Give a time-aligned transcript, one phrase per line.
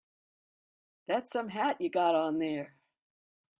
[1.05, 2.73] That's some hat you got on there.